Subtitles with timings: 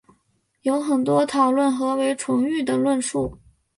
[0.63, 3.37] 有很多讨论何为纯育的论述。